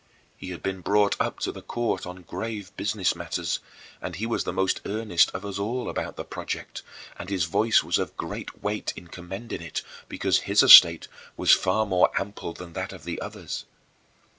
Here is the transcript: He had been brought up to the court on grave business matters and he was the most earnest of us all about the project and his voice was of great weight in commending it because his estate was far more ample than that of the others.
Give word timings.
He 0.35 0.49
had 0.49 0.63
been 0.63 0.81
brought 0.81 1.15
up 1.21 1.37
to 1.41 1.51
the 1.51 1.61
court 1.61 2.07
on 2.07 2.23
grave 2.23 2.75
business 2.75 3.15
matters 3.15 3.59
and 4.01 4.15
he 4.15 4.25
was 4.25 4.45
the 4.45 4.51
most 4.51 4.81
earnest 4.83 5.29
of 5.29 5.45
us 5.45 5.59
all 5.59 5.87
about 5.87 6.15
the 6.15 6.23
project 6.25 6.81
and 7.19 7.29
his 7.29 7.43
voice 7.43 7.83
was 7.83 7.99
of 7.99 8.17
great 8.17 8.63
weight 8.63 8.93
in 8.95 9.09
commending 9.09 9.61
it 9.61 9.83
because 10.09 10.39
his 10.49 10.63
estate 10.63 11.07
was 11.37 11.51
far 11.51 11.85
more 11.85 12.09
ample 12.19 12.51
than 12.51 12.73
that 12.73 12.91
of 12.93 13.03
the 13.03 13.21
others. 13.21 13.65